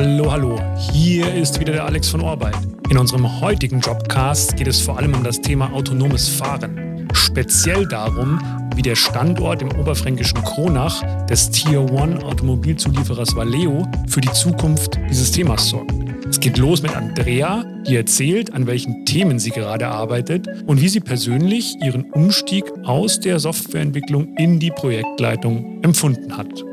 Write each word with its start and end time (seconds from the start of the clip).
Hallo, 0.00 0.30
hallo. 0.30 0.60
Hier 0.92 1.34
ist 1.34 1.58
wieder 1.58 1.72
der 1.72 1.84
Alex 1.84 2.08
von 2.08 2.20
Orbeit. 2.20 2.54
In 2.88 2.98
unserem 2.98 3.40
heutigen 3.40 3.80
Jobcast 3.80 4.56
geht 4.56 4.68
es 4.68 4.80
vor 4.80 4.96
allem 4.96 5.12
um 5.12 5.24
das 5.24 5.40
Thema 5.40 5.72
autonomes 5.72 6.28
Fahren. 6.28 7.08
Speziell 7.12 7.84
darum, 7.88 8.38
wie 8.76 8.82
der 8.82 8.94
Standort 8.94 9.60
im 9.60 9.72
oberfränkischen 9.72 10.40
Kronach 10.44 11.02
des 11.26 11.50
Tier 11.50 11.80
One 11.80 12.24
Automobilzulieferers 12.24 13.34
Valeo 13.34 13.88
für 14.06 14.20
die 14.20 14.30
Zukunft 14.30 15.00
dieses 15.10 15.32
Themas 15.32 15.68
sorgt. 15.68 15.90
Es 16.30 16.38
geht 16.38 16.58
los 16.58 16.80
mit 16.80 16.94
Andrea, 16.96 17.64
die 17.88 17.96
erzählt, 17.96 18.54
an 18.54 18.68
welchen 18.68 19.04
Themen 19.04 19.40
sie 19.40 19.50
gerade 19.50 19.88
arbeitet 19.88 20.46
und 20.68 20.80
wie 20.80 20.88
sie 20.88 21.00
persönlich 21.00 21.74
ihren 21.82 22.04
Umstieg 22.12 22.64
aus 22.84 23.18
der 23.18 23.40
Softwareentwicklung 23.40 24.36
in 24.36 24.60
die 24.60 24.70
Projektleitung 24.70 25.82
empfunden 25.82 26.36
hat. 26.36 26.67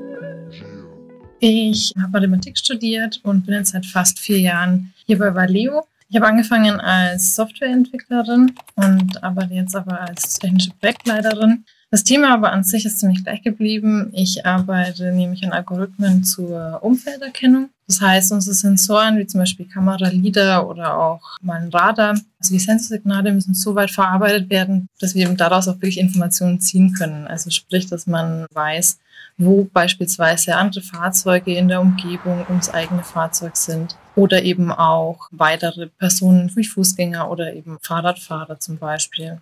Ich 1.40 1.94
habe 2.02 2.14
Mathematik 2.14 2.58
studiert 2.58 3.20
und 3.24 3.46
bin 3.46 3.56
jetzt 3.56 3.72
seit 3.72 3.86
fast 3.86 4.20
vier 4.20 4.40
Jahren 4.40 4.94
hier 5.06 5.20
bei 5.20 5.36
Valeo. 5.36 5.86
Ich 6.10 6.16
habe 6.16 6.28
angefangen 6.28 6.80
als 6.80 7.36
Softwareentwicklerin 7.36 8.54
und 8.76 9.24
arbeite 9.24 9.54
jetzt 9.54 9.76
aber 9.76 10.02
als 10.02 10.40
technische 10.40 10.72
Projektleiterin. 10.80 11.66
Das 11.92 12.04
Thema 12.04 12.34
aber 12.34 12.52
an 12.52 12.64
sich 12.64 12.86
ist 12.86 13.00
ziemlich 13.00 13.24
gleich 13.24 13.42
geblieben. 13.42 14.12
Ich 14.14 14.46
arbeite 14.46 15.12
nämlich 15.12 15.44
an 15.44 15.52
Algorithmen 15.52 16.24
zur 16.24 16.80
Umfelderkennung. 16.84 17.70
Das 17.88 18.02
heißt, 18.02 18.32
unsere 18.32 18.56
Sensoren, 18.56 19.18
wie 19.18 19.28
zum 19.28 19.42
Beispiel 19.42 19.68
Kamera, 19.68 20.08
LIDAR 20.08 20.68
oder 20.68 20.98
auch 20.98 21.38
mal 21.42 21.62
ein 21.62 21.70
Radar, 21.70 22.16
also 22.40 22.54
die 22.54 22.60
Sensorsignale 22.60 23.32
müssen 23.32 23.54
so 23.54 23.76
weit 23.76 23.92
verarbeitet 23.92 24.50
werden, 24.50 24.90
dass 25.00 25.14
wir 25.14 25.26
eben 25.26 25.38
daraus 25.38 25.68
auch 25.68 25.76
wirklich 25.76 26.00
Informationen 26.00 26.60
ziehen 26.60 26.94
können. 26.94 27.28
Also 27.28 27.52
sprich, 27.52 27.86
dass 27.88 28.08
man 28.08 28.48
weiß, 28.54 28.98
wo 29.38 29.66
beispielsweise 29.66 30.56
andere 30.56 30.82
Fahrzeuge 30.82 31.56
in 31.56 31.68
der 31.68 31.82
Umgebung 31.82 32.46
ums 32.50 32.70
eigene 32.70 33.04
Fahrzeug 33.04 33.56
sind 33.56 33.96
oder 34.16 34.42
eben 34.44 34.72
auch 34.72 35.28
weitere 35.32 35.88
Personen 35.88 36.52
wie 36.56 36.64
Fußgänger 36.64 37.30
oder 37.30 37.54
eben 37.54 37.78
Fahrradfahrer 37.82 38.60
zum 38.60 38.78
Beispiel. 38.78 39.40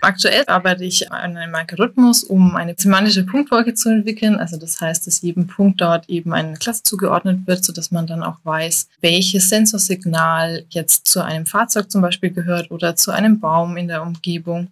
Aktuell 0.00 0.44
arbeite 0.46 0.84
ich 0.84 1.10
an 1.10 1.36
einem 1.36 1.54
Algorithmus, 1.54 2.22
um 2.22 2.54
eine 2.54 2.74
semantische 2.76 3.24
Punktwolke 3.24 3.74
zu 3.74 3.88
entwickeln. 3.90 4.36
Also 4.36 4.56
das 4.56 4.80
heißt, 4.80 5.06
dass 5.06 5.22
jedem 5.22 5.48
Punkt 5.48 5.80
dort 5.80 6.08
eben 6.08 6.32
eine 6.32 6.54
Klasse 6.54 6.84
zugeordnet 6.84 7.46
wird, 7.46 7.64
sodass 7.64 7.90
man 7.90 8.06
dann 8.06 8.22
auch 8.22 8.36
weiß, 8.44 8.88
welches 9.00 9.48
Sensorsignal 9.48 10.64
jetzt 10.70 11.08
zu 11.08 11.24
einem 11.24 11.46
Fahrzeug 11.46 11.90
zum 11.90 12.00
Beispiel 12.00 12.30
gehört 12.30 12.70
oder 12.70 12.94
zu 12.94 13.10
einem 13.10 13.40
Baum 13.40 13.76
in 13.76 13.88
der 13.88 14.02
Umgebung. 14.02 14.70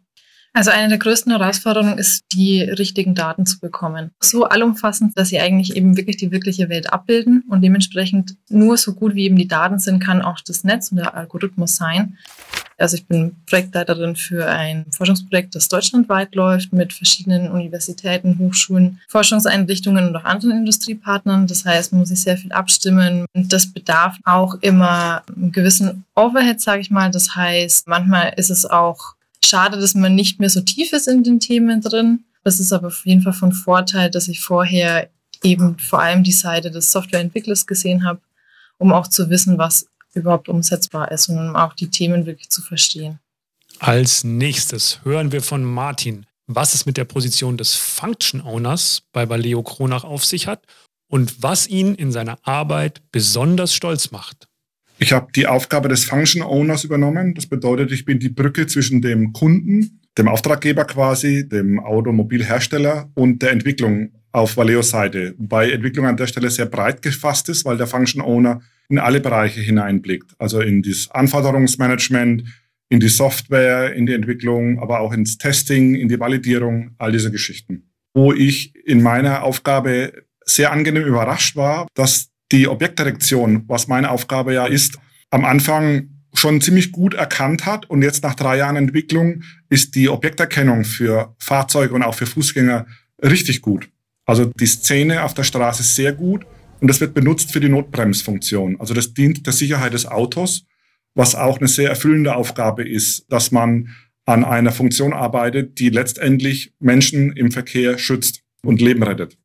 Also 0.57 0.71
eine 0.71 0.89
der 0.89 0.97
größten 0.97 1.31
Herausforderungen 1.33 1.99
ist, 1.99 2.25
die 2.33 2.62
richtigen 2.62 3.15
Daten 3.15 3.45
zu 3.45 3.61
bekommen. 3.61 4.12
So 4.21 4.45
allumfassend, 4.45 5.12
dass 5.15 5.29
sie 5.29 5.39
eigentlich 5.39 5.77
eben 5.77 5.99
wirklich 5.99 6.17
die 6.17 6.31
wirkliche 6.31 6.71
Welt 6.71 6.91
abbilden 6.91 7.45
und 7.51 7.61
dementsprechend 7.61 8.37
nur 8.49 8.79
so 8.79 8.95
gut 8.95 9.15
wie 9.15 9.27
eben 9.27 9.37
die 9.37 9.49
Daten 9.49 9.79
sind, 9.79 10.01
kann 10.01 10.23
auch 10.23 10.41
das 10.41 10.65
Netz 10.65 10.91
und 10.91 10.97
der 10.97 11.15
Algorithmus 11.15 11.77
sein. 11.77 12.17
Also 12.79 12.97
ich 12.97 13.07
bin 13.07 13.37
Projektleiterin 13.45 14.17
für 14.17 14.49
ein 14.49 14.87
Forschungsprojekt, 14.93 15.55
das 15.55 15.69
deutschlandweit 15.69 16.34
läuft 16.34 16.73
mit 16.73 16.95
verschiedenen 16.95 17.51
Universitäten, 17.51 18.39
Hochschulen, 18.39 19.01
Forschungseinrichtungen 19.09 20.09
und 20.09 20.17
auch 20.17 20.25
anderen 20.25 20.61
Industriepartnern. 20.61 21.47
Das 21.47 21.67
heißt, 21.67 21.93
man 21.93 22.01
muss 22.01 22.09
sich 22.09 22.23
sehr 22.23 22.39
viel 22.39 22.53
abstimmen 22.53 23.27
und 23.34 23.53
das 23.53 23.67
bedarf 23.67 24.17
auch 24.25 24.55
immer 24.62 25.23
einen 25.34 25.53
gewissen 25.53 26.05
Overhead, 26.15 26.62
sage 26.62 26.81
ich 26.81 26.91
mal. 26.91 27.11
Das 27.11 27.37
heißt, 27.37 27.89
manchmal 27.89 28.33
ist 28.37 28.51
es 28.51 28.65
auch 28.65 29.16
Schade, 29.47 29.78
dass 29.78 29.94
man 29.94 30.14
nicht 30.14 30.41
mehr 30.41 30.50
so 30.50 30.61
tief 30.61 30.92
ist 30.92 31.08
in 31.08 31.22
den 31.22 31.41
Themen 31.41 31.80
drin. 31.80 32.25
Das 32.42 32.61
ist 32.61 32.72
aber 32.72 32.89
auf 32.89 33.06
jeden 33.06 33.22
Fall 33.22 33.33
von 33.33 33.53
Vorteil, 33.53 34.11
dass 34.11 34.28
ich 34.28 34.41
vorher 34.41 35.08
eben 35.42 35.78
vor 35.78 36.00
allem 36.00 36.25
die 36.25 36.33
Seite 36.33 36.70
des 36.70 36.91
Softwareentwicklers 36.92 37.66
gesehen 37.66 38.05
habe, 38.05 38.20
um 38.78 38.92
auch 38.92 39.06
zu 39.06 39.30
wissen, 39.30 39.58
was 39.58 39.87
überhaupt 40.15 40.48
umsetzbar 40.48 41.12
ist 41.12 41.28
und 41.28 41.38
um 41.38 41.56
auch 41.56 41.75
die 41.75 41.88
Themen 41.88 42.26
wirklich 42.26 42.48
zu 42.50 42.62
verstehen. 42.62 43.21
Als 43.78 44.25
nächstes 44.25 45.00
hören 45.04 45.32
wir 45.32 45.43
von 45.43 45.62
Martin, 45.62 46.26
was 46.47 46.75
es 46.75 46.87
mit 46.87 46.97
der 46.97 47.04
Position 47.04 47.56
des 47.56 47.75
Function 47.75 48.41
Owners 48.41 49.03
bei 49.12 49.28
Valeo 49.28 49.62
Kronach 49.62 50.04
auf 50.04 50.25
sich 50.25 50.47
hat 50.47 50.65
und 51.09 51.42
was 51.42 51.66
ihn 51.69 51.94
in 51.94 52.10
seiner 52.10 52.38
Arbeit 52.42 53.03
besonders 53.12 53.75
stolz 53.75 54.10
macht. 54.10 54.46
Ich 54.99 55.12
habe 55.12 55.29
die 55.34 55.47
Aufgabe 55.47 55.89
des 55.89 56.05
Function 56.05 56.43
Owners 56.43 56.84
übernommen. 56.84 57.34
Das 57.34 57.47
bedeutet, 57.47 57.93
ich 57.93 58.05
bin 58.05 58.19
die 58.19 58.31
Brücke 58.31 58.67
zwischen 58.67 59.03
dem 59.03 59.33
Kunden, 59.33 60.01
dem 60.17 60.29
Auftraggeber 60.29 60.84
quasi, 60.87 61.47
dem 61.47 61.79
Automobilhersteller 61.79 63.11
und 63.15 63.43
der 63.43 63.51
Entwicklung 63.51 64.12
auf 64.33 64.57
Valeos 64.57 64.91
Seite. 64.91 65.34
Wobei 65.39 65.71
Entwicklung 65.71 66.07
an 66.07 66.17
der 66.17 66.27
Stelle 66.27 66.51
sehr 66.51 66.67
breit 66.67 67.03
gefasst 67.03 67.49
ist, 67.49 67.65
weil 67.65 67.77
der 67.77 67.87
Function 67.87 68.23
Owner 68.23 68.61
in 68.89 68.99
alle 68.99 69.21
Bereiche 69.21 69.61
hineinblickt. 69.61 70.34
Also 70.39 70.61
in 70.61 70.83
das 70.83 71.11
Anforderungsmanagement, 71.11 72.45
in 72.89 73.01
die 73.01 73.09
Software, 73.09 73.95
in 73.95 74.07
die 74.07 74.15
Entwicklung, 74.15 74.78
aber 74.78 75.01
auch 75.01 75.13
ins 75.13 75.39
Testing, 75.39 75.95
in 75.95 76.09
die 76.09 76.21
Validierung, 76.21 76.93
all 76.99 77.13
diese 77.13 77.31
Geschichten. 77.31 77.91
Wo 78.15 78.33
ich 78.33 78.75
in 78.87 79.03
meiner 79.03 79.43
Aufgabe 79.43 80.13
sehr 80.45 80.73
angenehm 80.73 81.05
überrascht 81.05 81.57
war, 81.57 81.87
dass 81.95 82.31
die 82.53 82.69
Objektdirektion, 82.69 83.65
was 83.67 83.89
meine 83.89 84.11
Aufgabe 84.11 84.55
ja 84.55 84.67
ist, 84.67 84.99
am 85.31 85.45
Anfang 85.45 86.11
schon 86.34 86.61
ziemlich 86.61 86.93
gut 86.93 87.15
erkannt 87.15 87.67
hat 87.67 87.89
und 87.89 88.03
jetzt 88.03 88.23
nach 88.23 88.34
drei 88.34 88.59
Jahren 88.59 88.77
Entwicklung 88.77 89.43
ist 89.69 89.95
die 89.95 90.09
Objekterkennung 90.09 90.84
für 90.84 91.34
Fahrzeuge 91.39 91.95
und 91.95 92.03
auch 92.03 92.15
für 92.15 92.27
Fußgänger 92.27 92.87
richtig 93.23 93.62
gut. 93.62 93.89
Also 94.27 94.45
die 94.45 94.67
Szene 94.67 95.23
auf 95.23 95.34
der 95.34 95.45
Straße 95.45 95.83
ist 95.83 95.97
sehr 95.97 96.12
gut 96.12 96.45
und 96.81 96.89
das 96.89 97.01
wird 97.01 97.15
benutzt 97.15 97.53
für 97.53 97.61
die 97.61 97.69
Notbremsfunktion. 97.69 98.78
Also 98.81 98.93
das 98.93 99.15
dient 99.15 99.47
der 99.47 99.53
Sicherheit 99.53 99.95
des 99.95 100.07
Autos, 100.07 100.67
was 101.15 101.34
auch 101.34 101.59
eine 101.59 101.69
sehr 101.69 101.89
erfüllende 101.89 102.34
Aufgabe 102.37 102.87
ist, 102.87 103.25
dass 103.31 103.51
man 103.51 103.89
an 104.27 104.45
einer 104.45 104.73
Funktion 104.73 105.13
arbeitet, 105.13 105.78
die 105.78 105.89
letztendlich 105.89 106.75
Menschen 106.81 107.33
im 107.33 107.51
Verkehr 107.51 107.97
schützt 107.97 108.43
und 108.63 108.81
Leben 108.81 109.03
rettet. 109.03 109.39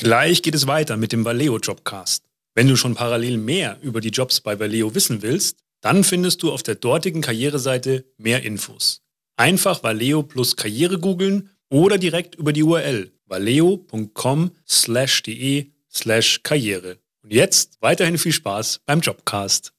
Gleich 0.00 0.42
geht 0.42 0.54
es 0.54 0.68
weiter 0.68 0.96
mit 0.96 1.10
dem 1.10 1.24
Valeo 1.24 1.58
Jobcast. 1.58 2.22
Wenn 2.54 2.68
du 2.68 2.76
schon 2.76 2.94
parallel 2.94 3.36
mehr 3.36 3.78
über 3.82 4.00
die 4.00 4.10
Jobs 4.10 4.40
bei 4.40 4.60
Valeo 4.60 4.94
wissen 4.94 5.22
willst, 5.22 5.58
dann 5.80 6.04
findest 6.04 6.40
du 6.44 6.52
auf 6.52 6.62
der 6.62 6.76
dortigen 6.76 7.20
Karriereseite 7.20 8.04
mehr 8.16 8.44
Infos. 8.44 9.02
Einfach 9.36 9.82
Valeo 9.82 10.22
plus 10.22 10.54
Karriere 10.54 11.00
googeln 11.00 11.50
oder 11.68 11.98
direkt 11.98 12.36
über 12.36 12.52
die 12.52 12.62
URL 12.62 13.10
valeo.com 13.26 14.52
slash 14.68 15.24
de 15.24 15.72
slash 15.92 16.44
Karriere. 16.44 16.98
Und 17.24 17.32
jetzt 17.32 17.78
weiterhin 17.80 18.18
viel 18.18 18.32
Spaß 18.32 18.82
beim 18.86 19.00
Jobcast. 19.00 19.72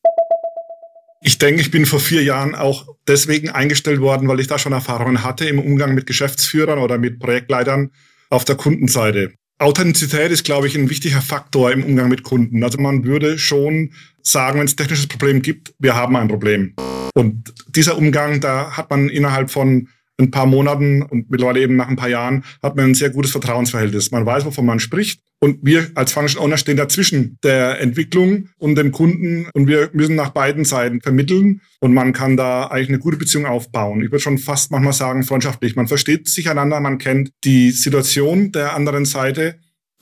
Ich 1.22 1.38
denke, 1.38 1.62
ich 1.62 1.72
bin 1.72 1.86
vor 1.86 2.02
vier 2.02 2.24
Jahren 2.24 2.56
auch 2.56 2.94
deswegen 3.08 3.52
eingestellt 3.52 4.02
worden, 4.02 4.28
weil 4.28 4.42
ich 4.42 4.48
da 4.48 4.60
schon 4.60 4.74
Erfahrungen 4.74 5.24
hatte 5.24 5.46
im 5.46 5.60
Umgang 5.60 5.96
mit 5.96 6.08
Geschäftsführern 6.08 6.80
oder 6.80 6.98
mit 6.98 7.20
Projektleitern 7.20 7.92
auf 8.30 8.44
der 8.44 8.58
Kundenseite. 8.58 9.39
Authentizität 9.62 10.32
ist, 10.32 10.46
glaube 10.46 10.68
ich, 10.68 10.78
ein 10.78 10.90
wichtiger 10.90 11.22
Faktor 11.22 11.72
im 11.72 11.84
Umgang 11.84 12.08
mit 12.08 12.24
Kunden. 12.24 12.64
Also 12.64 12.80
man 12.80 13.04
würde 13.04 13.38
schon 13.38 13.92
sagen, 14.22 14.60
wenn 14.60 14.66
es 14.66 14.78
technisches 14.78 15.08
Problem 15.08 15.42
gibt, 15.42 15.74
wir 15.80 15.96
haben 15.96 16.16
ein 16.16 16.30
Problem. 16.30 16.74
Und 17.14 17.54
dieser 17.68 17.98
Umgang, 17.98 18.40
da 18.40 18.78
hat 18.78 18.90
man 18.90 19.10
innerhalb 19.10 19.52
von 19.52 19.90
ein 20.20 20.32
paar 20.32 20.46
Monaten 20.46 21.02
und 21.02 21.30
mittlerweile 21.32 21.62
eben 21.62 21.76
nach 21.76 21.88
ein 21.88 21.96
paar 21.96 22.10
Jahren 22.10 22.44
hat 22.62 22.76
man 22.76 22.86
ein 22.86 22.96
sehr 22.96 23.10
gutes 23.10 23.32
Vertrauensverhältnis. 23.32 24.12
Man 24.12 24.26
weiß, 24.26 24.46
wovon 24.46 24.66
man 24.66 24.80
spricht. 24.80 25.22
Und 25.42 25.60
wir 25.62 25.90
als 25.96 26.12
Function 26.12 26.42
Owner 26.42 26.58
stehen 26.58 26.76
dazwischen 26.76 27.38
der 27.44 27.80
Entwicklung 27.80 28.50
und 28.58 28.76
dem 28.76 28.92
Kunden 28.92 29.48
und 29.54 29.68
wir 29.68 29.90
müssen 29.94 30.16
nach 30.16 30.32
beiden 30.32 30.66
Seiten 30.66 31.00
vermitteln 31.00 31.62
und 31.80 31.94
man 31.94 32.12
kann 32.12 32.36
da 32.36 32.66
eigentlich 32.66 32.90
eine 32.90 33.00
gute 33.00 33.16
Beziehung 33.16 33.46
aufbauen. 33.46 34.02
Ich 34.02 34.12
würde 34.12 34.20
schon 34.20 34.38
fast 34.38 34.70
manchmal 34.72 34.92
sagen 34.92 35.24
freundschaftlich. 35.24 35.78
Man 35.78 35.88
versteht 35.88 36.28
sich 36.28 36.50
einander, 36.50 36.82
man 36.82 36.98
kennt 36.98 37.32
die 37.46 37.72
Situation 37.72 38.52
der 38.52 38.76
anderen 38.76 39.06
Seite. 39.06 39.60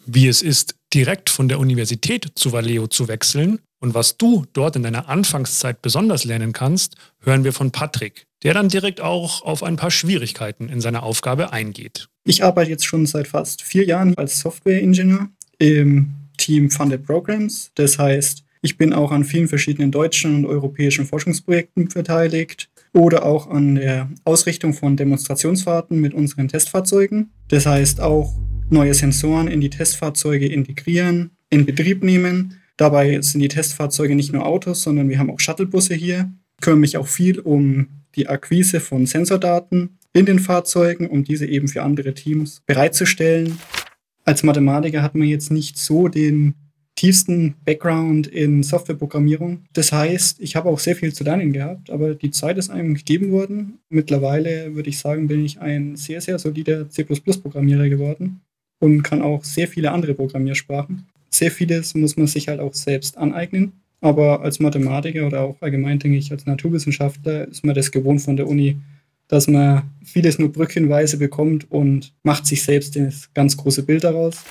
Wie 0.08 0.28
es 0.28 0.42
ist, 0.42 0.77
direkt 0.94 1.30
von 1.30 1.48
der 1.48 1.60
Universität 1.60 2.32
zu 2.36 2.52
Valeo 2.52 2.88
zu 2.88 3.08
wechseln 3.08 3.60
und 3.80 3.94
was 3.94 4.18
du 4.18 4.46
dort 4.54 4.76
in 4.76 4.84
deiner 4.84 5.08
Anfangszeit 5.08 5.82
besonders 5.82 6.24
lernen 6.24 6.52
kannst, 6.52 6.96
hören 7.22 7.44
wir 7.44 7.54
von 7.54 7.72
Patrick, 7.72 8.26
der 8.44 8.54
dann 8.54 8.70
direkt 8.70 9.02
auch 9.02 9.44
auf 9.44 9.62
ein 9.62 9.76
paar 9.76 9.92
Schwierigkeiten 9.92 10.70
in 10.70 10.82
seiner 10.82 11.04
Aufgabe 11.04 11.54
eingeht. 11.54 12.08
Ich 12.24 12.44
arbeite 12.44 12.72
jetzt 12.72 12.86
schon 12.86 13.06
seit 13.06 13.28
fast 13.28 13.62
vier 13.62 13.86
Jahren 13.86 14.18
als 14.18 14.40
Softwareingenieur 14.40 15.30
im 15.60 16.14
Team 16.38 16.72
Funded 16.72 17.06
Programs. 17.06 17.72
Das 17.76 18.00
heißt, 18.00 18.44
ich 18.62 18.78
bin 18.78 18.94
auch 18.94 19.12
an 19.12 19.24
vielen 19.24 19.48
verschiedenen 19.48 19.92
deutschen 19.92 20.36
und 20.36 20.46
europäischen 20.46 21.06
Forschungsprojekten 21.06 21.88
beteiligt 21.90 22.70
oder 22.94 23.24
auch 23.24 23.48
an 23.50 23.76
der 23.76 24.10
Ausrichtung 24.24 24.74
von 24.74 24.98
Demonstrationsfahrten 24.98 26.00
mit 26.02 26.16
unseren 26.16 26.48
Testfahrzeugen. 26.48 27.30
Das 27.50 27.68
heißt 27.68 28.02
auch 28.02 28.34
neue 28.70 28.94
Sensoren 28.94 29.48
in 29.48 29.62
die 29.62 29.70
Testfahrzeuge 29.70 30.48
integrieren, 30.48 31.32
in 31.50 31.66
Betrieb 31.66 32.04
nehmen 32.04 32.58
Dabei 32.78 33.20
sind 33.22 33.42
die 33.42 33.48
Testfahrzeuge 33.48 34.16
nicht 34.16 34.32
nur 34.32 34.46
Autos, 34.46 34.84
sondern 34.84 35.10
wir 35.10 35.18
haben 35.18 35.32
auch 35.32 35.40
Shuttlebusse 35.40 35.96
hier. 35.96 36.32
Ich 36.60 36.62
kümmere 36.62 36.80
mich 36.80 36.98
auch 36.98 37.08
viel 37.08 37.40
um 37.40 37.88
die 38.16 38.28
Akquise 38.28 38.80
von 38.80 39.08
Sensordaten 39.08 39.98
in 40.14 40.28
den 40.28 40.40
Fahrzeugen, 40.40 41.08
um 41.08 41.24
diese 41.24 41.48
eben 41.48 41.68
für 41.68 41.82
andere 41.82 42.14
Teams 42.14 42.62
bereitzustellen. 42.68 43.58
Als 44.26 44.44
Mathematiker 44.44 45.02
hat 45.02 45.16
man 45.16 45.28
jetzt 45.28 45.52
nicht 45.52 45.78
so 45.78 46.08
den 46.08 46.54
tiefsten 46.96 47.56
Background 47.66 48.28
in 48.28 48.64
Softwareprogrammierung. 48.64 49.66
Das 49.74 49.92
heißt, 49.92 50.40
ich 50.40 50.56
habe 50.56 50.70
auch 50.70 50.80
sehr 50.80 50.96
viel 50.96 51.14
zu 51.14 51.24
lernen 51.24 51.54
gehabt, 51.54 51.90
aber 51.90 52.16
die 52.16 52.32
Zeit 52.32 52.58
ist 52.58 52.70
einem 52.70 52.96
gegeben 52.96 53.32
worden. 53.32 53.80
Mittlerweile 53.90 54.76
würde 54.76 54.90
ich 54.90 55.00
sagen, 55.00 55.28
bin 55.28 55.46
ich 55.46 55.60
ein 55.60 55.96
sehr, 55.96 56.22
sehr 56.22 56.38
solider 56.40 56.90
C++-Programmierer 56.90 57.90
geworden 57.90 58.42
und 58.80 59.04
kann 59.04 59.22
auch 59.22 59.44
sehr 59.44 59.68
viele 59.68 59.92
andere 59.92 60.14
Programmiersprachen. 60.14 61.06
Sehr 61.30 61.52
vieles 61.52 61.96
muss 61.96 62.18
man 62.18 62.28
sich 62.28 62.48
halt 62.48 62.60
auch 62.60 62.74
selbst 62.74 63.18
aneignen. 63.18 63.74
Aber 64.00 64.42
als 64.42 64.60
Mathematiker 64.60 65.26
oder 65.26 65.42
auch 65.42 65.62
allgemein, 65.62 66.00
denke 66.00 66.18
ich, 66.18 66.32
als 66.32 66.46
Naturwissenschaftler 66.46 67.48
ist 67.48 67.66
man 67.66 67.76
das 67.76 67.92
gewohnt 67.92 68.22
von 68.22 68.38
der 68.38 68.48
Uni, 68.48 68.78
dass 69.28 69.48
man 69.48 69.84
vieles 70.04 70.40
nur 70.40 70.52
brückchenweise 70.52 71.18
bekommt 71.18 71.70
und 71.72 72.14
macht 72.24 72.46
sich 72.46 72.64
selbst 72.64 72.96
das 72.96 73.34
ganz 73.34 73.58
große 73.58 73.84
Bild 73.84 74.04
daraus. 74.04 74.44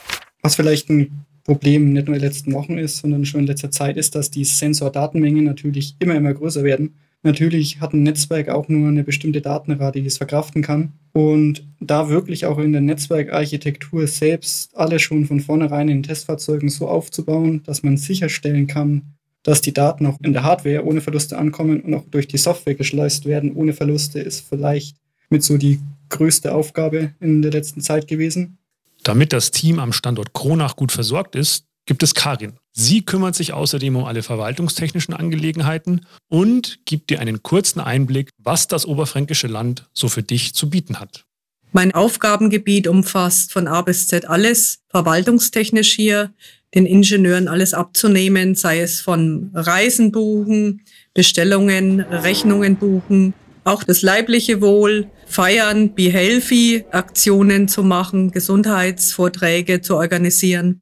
Was 0.43 0.57
vielleicht 0.57 0.91
ein 0.91 1.25
Problem 1.45 1.93
nicht 1.93 2.09
nur 2.09 2.17
in 2.17 2.21
den 2.21 2.29
letzten 2.29 2.53
Wochen 2.53 2.77
ist, 2.77 2.99
sondern 2.99 3.25
schon 3.25 3.41
in 3.41 3.47
letzter 3.47 3.71
Zeit 3.71 3.97
ist, 3.97 4.17
dass 4.17 4.31
die 4.31 4.45
Sensordatenmengen 4.45 5.45
natürlich 5.45 5.95
immer, 6.01 6.17
immer 6.17 6.35
größer 6.35 6.65
werden. 6.65 6.97
Natürlich 7.27 7.81
hat 7.81 7.93
ein 7.93 8.05
Netzwerk 8.05 8.49
auch 8.51 8.69
nur 8.69 8.87
eine 8.87 9.03
bestimmte 9.03 9.41
Datenrate, 9.41 10.01
die 10.01 10.07
es 10.07 10.19
verkraften 10.19 10.63
kann. 10.63 10.93
Und 11.13 11.67
da 11.81 12.09
wirklich 12.09 12.47
auch 12.47 12.57
in 12.59 12.71
der 12.71 12.81
Netzwerkarchitektur 12.81 14.07
selbst 14.07 14.71
alle 14.77 15.01
schon 15.01 15.27
von 15.27 15.41
vornherein 15.41 15.89
in 15.89 16.05
Testfahrzeugen 16.05 16.69
so 16.69 16.87
aufzubauen, 16.87 17.65
dass 17.65 17.83
man 17.83 17.97
sicherstellen 17.97 18.69
kann, 18.69 19.03
dass 19.43 19.61
die 19.61 19.75
Daten 19.75 20.07
auch 20.07 20.19
in 20.23 20.35
der 20.35 20.45
Hardware 20.45 20.85
ohne 20.85 21.01
Verluste 21.01 21.37
ankommen 21.37 21.81
und 21.81 21.95
auch 21.95 22.05
durch 22.13 22.29
die 22.29 22.39
Software 22.39 22.77
geschleust 22.77 23.25
werden 23.25 23.57
ohne 23.57 23.73
Verluste, 23.73 24.21
ist 24.21 24.49
vielleicht 24.49 24.97
mit 25.29 25.43
so 25.43 25.59
die 25.59 25.81
größte 26.11 26.55
Aufgabe 26.55 27.15
in 27.19 27.43
der 27.43 27.51
letzten 27.51 27.81
Zeit 27.81 28.07
gewesen. 28.07 28.59
Damit 29.03 29.33
das 29.33 29.51
Team 29.51 29.81
am 29.81 29.93
Standort 29.93 30.33
Kronach 30.33 30.77
gut 30.77 30.93
versorgt 30.93 31.35
ist, 31.35 31.66
gibt 31.87 32.03
es 32.03 32.15
Karin. 32.15 32.55
Sie 32.73 33.03
kümmert 33.03 33.35
sich 33.35 33.53
außerdem 33.53 33.97
um 33.97 34.05
alle 34.05 34.23
verwaltungstechnischen 34.23 35.15
Angelegenheiten 35.15 36.05
und 36.29 36.81
gibt 36.85 37.11
dir 37.11 37.21
einen 37.21 37.43
kurzen 37.43 37.81
Einblick, 37.81 38.31
was 38.37 38.69
das 38.69 38.85
oberfränkische 38.85 39.47
Land 39.47 39.89
so 39.95 40.09
für 40.09 40.23
dich 40.23 40.55
zu 40.55 40.69
bieten 40.69 41.01
hat. 41.01 41.25
Mein 41.73 41.95
Aufgabengebiet 41.95 42.87
umfasst 42.87 43.53
von 43.53 43.69
A 43.69 43.83
bis 43.83 44.09
Z 44.09 44.29
alles, 44.29 44.81
verwaltungstechnisch 44.89 45.93
hier, 45.95 46.33
den 46.75 46.87
Ingenieuren 46.87 47.49
alles 47.49 47.75
abzunehmen, 47.75 48.55
sei 48.55 48.81
es 48.81 49.01
von 49.01 49.51
Reisen 49.55 50.13
buchen, 50.13 50.83
Bestellungen, 51.15 52.01
Rechnungen 52.01 52.77
buchen, 52.77 53.35
auch 53.65 53.83
das 53.83 54.03
leibliche 54.03 54.61
Wohl, 54.61 55.11
feiern, 55.27 55.95
be 55.95 56.11
healthy, 56.11 56.85
Aktionen 56.93 57.69
zu 57.69 57.83
machen, 57.83 58.31
Gesundheitsvorträge 58.31 59.81
zu 59.81 59.97
organisieren. 59.97 60.81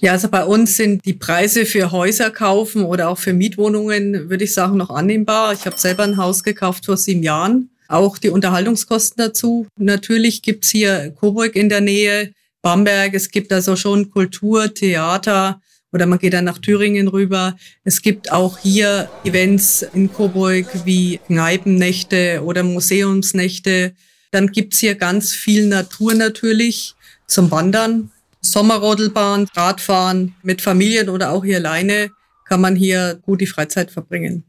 Ja, 0.00 0.12
also 0.12 0.28
bei 0.28 0.44
uns 0.44 0.76
sind 0.76 1.04
die 1.04 1.14
Preise 1.14 1.66
für 1.66 1.90
Häuser 1.90 2.30
kaufen 2.30 2.84
oder 2.84 3.08
auch 3.08 3.18
für 3.18 3.32
Mietwohnungen, 3.32 4.30
würde 4.30 4.44
ich 4.44 4.54
sagen, 4.54 4.76
noch 4.76 4.90
annehmbar. 4.90 5.52
Ich 5.52 5.66
habe 5.66 5.76
selber 5.76 6.04
ein 6.04 6.16
Haus 6.16 6.44
gekauft 6.44 6.86
vor 6.86 6.96
sieben 6.96 7.24
Jahren. 7.24 7.70
Auch 7.88 8.16
die 8.16 8.28
Unterhaltungskosten 8.28 9.16
dazu. 9.16 9.66
Natürlich 9.76 10.42
gibt's 10.42 10.68
hier 10.68 11.12
Coburg 11.18 11.56
in 11.56 11.68
der 11.68 11.80
Nähe, 11.80 12.32
Bamberg. 12.62 13.14
Es 13.14 13.30
gibt 13.30 13.52
also 13.52 13.74
schon 13.74 14.10
Kultur, 14.10 14.72
Theater, 14.72 15.60
oder 15.92 16.06
man 16.06 16.20
geht 16.20 16.34
dann 16.34 16.44
nach 16.44 16.58
Thüringen 16.58 17.08
rüber. 17.08 17.56
Es 17.82 18.00
gibt 18.00 18.30
auch 18.30 18.58
hier 18.58 19.10
Events 19.24 19.84
in 19.94 20.12
Coburg 20.12 20.66
wie 20.84 21.18
Kneipennächte 21.26 22.42
oder 22.44 22.62
Museumsnächte. 22.62 23.94
Dann 24.30 24.48
gibt's 24.48 24.78
hier 24.78 24.94
ganz 24.94 25.32
viel 25.32 25.66
Natur 25.66 26.14
natürlich 26.14 26.94
zum 27.26 27.50
Wandern. 27.50 28.12
Sommerrodelbahn, 28.40 29.48
Radfahren 29.54 30.34
mit 30.42 30.62
Familien 30.62 31.08
oder 31.08 31.32
auch 31.32 31.44
hier 31.44 31.56
alleine 31.56 32.10
kann 32.44 32.60
man 32.60 32.76
hier 32.76 33.18
gut 33.22 33.40
die 33.40 33.46
Freizeit 33.46 33.90
verbringen. 33.90 34.44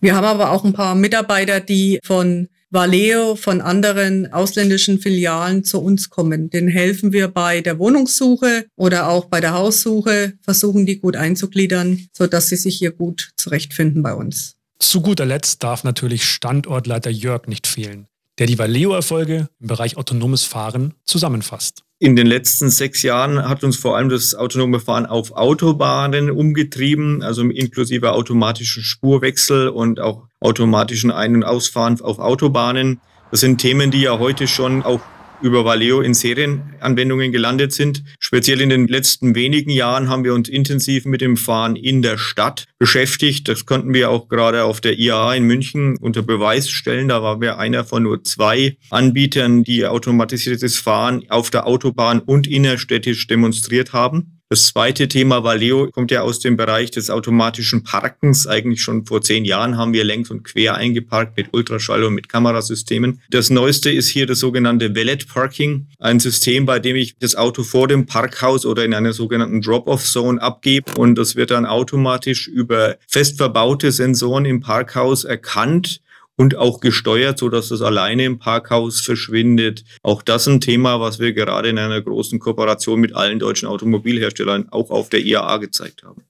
Wir 0.00 0.14
haben 0.14 0.24
aber 0.24 0.50
auch 0.50 0.64
ein 0.64 0.72
paar 0.72 0.94
Mitarbeiter, 0.94 1.60
die 1.60 1.98
von 2.04 2.48
Valeo 2.70 3.34
von 3.34 3.60
anderen 3.62 4.30
ausländischen 4.32 5.00
Filialen 5.00 5.64
zu 5.64 5.80
uns 5.80 6.10
kommen. 6.10 6.50
Den 6.50 6.68
helfen 6.68 7.12
wir 7.12 7.28
bei 7.28 7.62
der 7.62 7.78
Wohnungssuche 7.78 8.66
oder 8.76 9.08
auch 9.08 9.24
bei 9.26 9.40
der 9.40 9.54
Haussuche, 9.54 10.34
versuchen 10.42 10.84
die 10.84 11.00
gut 11.00 11.16
einzugliedern, 11.16 12.08
so 12.12 12.26
dass 12.26 12.48
sie 12.48 12.56
sich 12.56 12.76
hier 12.76 12.92
gut 12.92 13.30
zurechtfinden 13.36 14.02
bei 14.02 14.14
uns. 14.14 14.56
Zu 14.78 15.00
guter 15.00 15.24
Letzt 15.24 15.62
darf 15.62 15.82
natürlich 15.82 16.24
Standortleiter 16.24 17.10
Jörg 17.10 17.46
nicht 17.48 17.66
fehlen, 17.66 18.06
der 18.38 18.46
die 18.46 18.58
Valeo-Erfolge 18.58 19.48
im 19.58 19.66
Bereich 19.66 19.96
autonomes 19.96 20.44
Fahren 20.44 20.94
zusammenfasst. 21.04 21.82
In 22.00 22.14
den 22.14 22.28
letzten 22.28 22.70
sechs 22.70 23.02
Jahren 23.02 23.48
hat 23.48 23.64
uns 23.64 23.76
vor 23.76 23.96
allem 23.96 24.08
das 24.08 24.36
autonome 24.36 24.78
Fahren 24.78 25.04
auf 25.04 25.32
Autobahnen 25.32 26.30
umgetrieben, 26.30 27.24
also 27.24 27.42
inklusive 27.42 28.12
automatischen 28.12 28.84
Spurwechsel 28.84 29.68
und 29.68 29.98
auch 29.98 30.28
automatischen 30.38 31.10
Ein- 31.10 31.34
und 31.34 31.42
Ausfahren 31.42 32.00
auf 32.00 32.20
Autobahnen. 32.20 33.00
Das 33.32 33.40
sind 33.40 33.58
Themen, 33.58 33.90
die 33.90 34.02
ja 34.02 34.20
heute 34.20 34.46
schon 34.46 34.84
auch 34.84 35.00
über 35.42 35.64
Valeo 35.64 36.00
in 36.00 36.14
Serienanwendungen 36.14 37.32
gelandet 37.32 37.72
sind. 37.72 38.02
Speziell 38.18 38.60
in 38.60 38.70
den 38.70 38.88
letzten 38.88 39.34
wenigen 39.34 39.70
Jahren 39.70 40.08
haben 40.08 40.24
wir 40.24 40.34
uns 40.34 40.48
intensiv 40.48 41.04
mit 41.04 41.20
dem 41.20 41.36
Fahren 41.36 41.76
in 41.76 42.02
der 42.02 42.18
Stadt 42.18 42.66
beschäftigt. 42.78 43.48
Das 43.48 43.66
konnten 43.66 43.94
wir 43.94 44.10
auch 44.10 44.28
gerade 44.28 44.64
auf 44.64 44.80
der 44.80 44.98
IAA 44.98 45.34
in 45.34 45.44
München 45.44 45.96
unter 45.98 46.22
Beweis 46.22 46.70
stellen. 46.70 47.08
Da 47.08 47.22
waren 47.22 47.40
wir 47.40 47.58
einer 47.58 47.84
von 47.84 48.02
nur 48.02 48.24
zwei 48.24 48.76
Anbietern, 48.90 49.64
die 49.64 49.86
automatisiertes 49.86 50.78
Fahren 50.78 51.24
auf 51.28 51.50
der 51.50 51.66
Autobahn 51.66 52.20
und 52.20 52.46
innerstädtisch 52.46 53.26
demonstriert 53.26 53.92
haben. 53.92 54.37
Das 54.50 54.68
zweite 54.68 55.08
Thema 55.08 55.44
Valeo 55.44 55.90
kommt 55.90 56.10
ja 56.10 56.22
aus 56.22 56.40
dem 56.40 56.56
Bereich 56.56 56.90
des 56.90 57.10
automatischen 57.10 57.84
Parkens. 57.84 58.46
Eigentlich 58.46 58.80
schon 58.80 59.04
vor 59.04 59.20
zehn 59.20 59.44
Jahren 59.44 59.76
haben 59.76 59.92
wir 59.92 60.04
längs 60.04 60.30
und 60.30 60.42
quer 60.42 60.74
eingeparkt 60.74 61.36
mit 61.36 61.48
Ultraschall 61.52 62.02
und 62.04 62.14
mit 62.14 62.30
Kamerasystemen. 62.30 63.20
Das 63.28 63.50
neueste 63.50 63.90
ist 63.90 64.08
hier 64.08 64.26
das 64.26 64.38
sogenannte 64.38 64.96
Valet 64.96 65.28
Parking, 65.28 65.88
ein 65.98 66.18
System, 66.18 66.64
bei 66.64 66.78
dem 66.78 66.96
ich 66.96 67.18
das 67.18 67.36
Auto 67.36 67.62
vor 67.62 67.88
dem 67.88 68.06
Parkhaus 68.06 68.64
oder 68.64 68.86
in 68.86 68.94
einer 68.94 69.12
sogenannten 69.12 69.60
Drop-off-Zone 69.60 70.40
abgebe 70.40 70.92
und 70.96 71.16
das 71.16 71.36
wird 71.36 71.50
dann 71.50 71.66
automatisch 71.66 72.48
über 72.48 72.96
fest 73.06 73.36
verbaute 73.36 73.92
Sensoren 73.92 74.46
im 74.46 74.60
Parkhaus 74.60 75.24
erkannt 75.24 76.00
und 76.38 76.56
auch 76.56 76.80
gesteuert, 76.80 77.38
so 77.38 77.50
dass 77.50 77.70
es 77.70 77.82
alleine 77.82 78.24
im 78.24 78.38
Parkhaus 78.38 79.00
verschwindet. 79.00 79.84
Auch 80.02 80.22
das 80.22 80.46
ein 80.48 80.60
Thema, 80.60 81.00
was 81.00 81.18
wir 81.18 81.34
gerade 81.34 81.68
in 81.68 81.78
einer 81.78 82.00
großen 82.00 82.38
Kooperation 82.38 83.00
mit 83.00 83.14
allen 83.14 83.40
deutschen 83.40 83.68
Automobilherstellern 83.68 84.68
auch 84.70 84.90
auf 84.90 85.10
der 85.10 85.20
IAA 85.20 85.58
gezeigt 85.58 86.04
haben. 86.04 86.22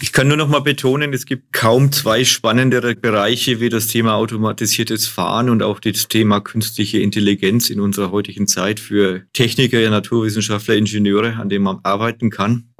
Ich 0.00 0.12
kann 0.12 0.28
nur 0.28 0.36
noch 0.36 0.48
mal 0.48 0.60
betonen, 0.60 1.14
es 1.14 1.24
gibt 1.24 1.54
kaum 1.54 1.90
zwei 1.90 2.24
spannendere 2.24 2.94
Bereiche 2.94 3.60
wie 3.60 3.70
das 3.70 3.86
Thema 3.86 4.14
automatisiertes 4.14 5.06
Fahren 5.06 5.48
und 5.48 5.62
auch 5.62 5.80
das 5.80 6.06
Thema 6.06 6.40
künstliche 6.40 6.98
Intelligenz 6.98 7.70
in 7.70 7.80
unserer 7.80 8.12
heutigen 8.12 8.46
Zeit 8.46 8.78
für 8.78 9.22
Techniker, 9.32 9.88
Naturwissenschaftler, 9.88 10.76
Ingenieure, 10.76 11.36
an 11.36 11.48
dem 11.48 11.62
man 11.62 11.80
arbeiten 11.82 12.28
kann. 12.28 12.74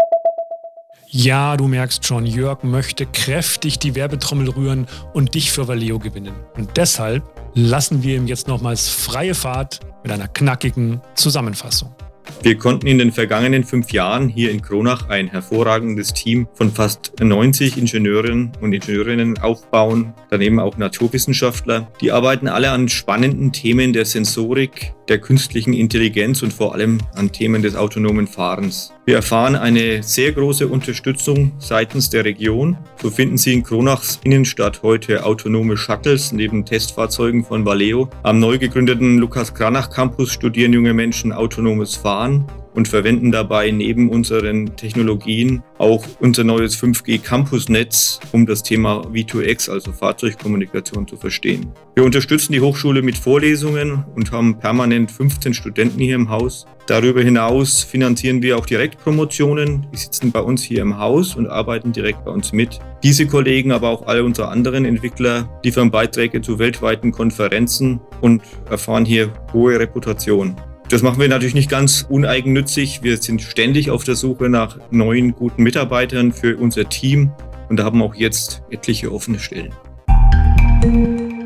Ja, 1.19 1.57
du 1.57 1.67
merkst 1.67 2.05
schon, 2.05 2.27
Jörg 2.27 2.63
möchte 2.63 3.07
kräftig 3.07 3.79
die 3.79 3.95
Werbetrommel 3.95 4.51
rühren 4.51 4.87
und 5.15 5.35
dich 5.35 5.51
für 5.51 5.67
Valeo 5.67 5.99
gewinnen. 5.99 6.35
Und 6.59 6.77
deshalb 6.77 7.23
lassen 7.55 8.03
wir 8.03 8.17
ihm 8.17 8.27
jetzt 8.27 8.49
nochmals 8.49 8.91
freie 8.91 9.35
Fahrt 9.35 9.81
mit 10.03 10.13
einer 10.13 10.29
knackigen 10.29 11.01
Zusammenfassung. 11.15 11.95
Wir 12.43 12.59
konnten 12.59 12.87
in 12.87 12.99
den 12.99 13.13
vergangenen 13.13 13.65
fünf 13.65 13.93
Jahren 13.93 14.29
hier 14.29 14.51
in 14.51 14.61
Kronach 14.61 15.09
ein 15.09 15.29
hervorragendes 15.29 16.13
Team 16.13 16.49
von 16.53 16.71
fast 16.71 17.15
90 17.19 17.79
Ingenieurinnen 17.79 18.53
und 18.61 18.75
Ingenieurinnen 18.75 19.39
aufbauen, 19.39 20.13
daneben 20.29 20.61
auch 20.61 20.77
Naturwissenschaftler. 20.77 21.91
Die 22.03 22.13
arbeiten 22.13 22.47
alle 22.47 22.73
an 22.73 22.91
spannenden 22.91 23.53
Themen 23.53 23.95
der 23.95 24.05
Sensorik, 24.05 24.93
der 25.09 25.19
künstlichen 25.19 25.73
Intelligenz 25.73 26.43
und 26.43 26.53
vor 26.53 26.75
allem 26.75 26.99
an 27.15 27.33
Themen 27.33 27.63
des 27.63 27.75
autonomen 27.75 28.27
Fahrens. 28.27 28.93
Wir 29.07 29.15
erfahren 29.15 29.55
eine 29.55 30.03
sehr 30.03 30.33
große 30.33 30.67
Unterstützung 30.67 31.53
seitens 31.61 32.11
der 32.11 32.25
Region. 32.25 32.77
So 33.01 33.09
finden 33.09 33.39
Sie 33.39 33.55
in 33.55 33.63
Kronachs 33.63 34.19
Innenstadt 34.25 34.83
heute 34.83 35.25
autonome 35.25 35.77
Shuttles 35.77 36.33
neben 36.33 36.65
Testfahrzeugen 36.65 37.45
von 37.45 37.65
Valeo. 37.65 38.09
Am 38.25 38.41
neu 38.41 38.59
gegründeten 38.59 39.19
Lukas 39.19 39.55
Kranach 39.55 39.91
Campus 39.91 40.33
studieren 40.33 40.73
junge 40.73 40.93
Menschen 40.93 41.33
autonomes 41.33 41.95
Fahren 41.95 42.47
und 42.77 42.87
verwenden 42.87 43.33
dabei 43.33 43.71
neben 43.73 44.11
unseren 44.11 44.77
Technologien 44.77 45.63
auch 45.79 46.05
unser 46.21 46.45
neues 46.45 46.81
5G 46.81 47.21
Campusnetz, 47.21 48.21
um 48.33 48.47
das 48.47 48.63
Thema 48.63 49.01
V2X, 49.01 49.71
also 49.71 49.93
Fahrzeugkommunikation, 49.93 51.09
zu 51.09 51.17
verstehen. 51.17 51.73
Wir 51.95 52.05
unterstützen 52.05 52.53
die 52.53 52.61
Hochschule 52.61 53.03
mit 53.03 53.17
Vorlesungen 53.17 54.05
und 54.15 54.31
haben 54.31 54.59
permanent 54.59 55.11
15 55.11 55.55
Studenten 55.55 55.99
hier 55.99 56.15
im 56.15 56.29
Haus. 56.29 56.67
Darüber 56.87 57.23
hinaus 57.23 57.83
finanzieren 57.83 58.43
wir 58.43 58.59
auch 58.59 58.67
Direktpromotionen. 58.67 59.87
Die 59.93 59.97
sitzen 59.97 60.31
bei 60.31 60.41
uns 60.41 60.63
hier 60.63 60.83
im 60.83 60.99
Haus 60.99 61.35
und 61.35 61.49
arbeiten 61.49 61.93
direkt 61.93 62.25
bei 62.25 62.31
uns 62.31 62.53
mit. 62.53 62.79
Diese 63.03 63.27
Kollegen, 63.27 63.73
aber 63.73 63.89
auch 63.89 64.07
alle 64.07 64.23
unsere 64.23 64.49
anderen 64.49 64.85
Entwickler 64.85 65.49
liefern 65.65 65.91
Beiträge 65.91 66.43
zu 66.43 66.59
weltweiten 66.59 67.11
Konferenzen 67.11 68.01
und 68.21 68.43
erfahren 68.71 69.05
hier 69.05 69.33
hohe 69.53 69.81
Reputation. 69.81 70.55
Das 70.89 71.03
machen 71.03 71.19
wir 71.19 71.29
natürlich 71.29 71.55
nicht 71.55 71.69
ganz 71.69 72.07
uneigennützig. 72.09 73.03
Wir 73.03 73.17
sind 73.17 73.43
ständig 73.43 73.91
auf 73.91 74.05
der 74.05 74.15
Suche 74.15 74.49
nach 74.49 74.79
neuen, 74.93 75.35
guten 75.35 75.65
Mitarbeitern 75.65 76.33
für 76.33 76.57
unser 76.57 76.89
Team 76.89 77.33
und 77.69 77.81
haben 77.81 78.01
auch 78.03 78.15
jetzt 78.15 78.63
etliche 78.71 79.13
offene 79.13 79.41
Stellen. 79.41 79.75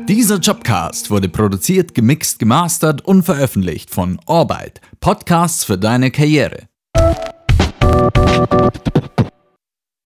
Dieser 0.07 0.37
Jobcast 0.37 1.09
wurde 1.09 1.27
produziert, 1.27 1.95
gemixt, 1.95 2.37
gemastert 2.37 3.03
und 3.03 3.23
veröffentlicht 3.23 3.89
von 3.89 4.19
Orbeit. 4.27 4.79
Podcasts 4.99 5.63
für 5.63 5.79
deine 5.79 6.11
Karriere. 6.11 6.67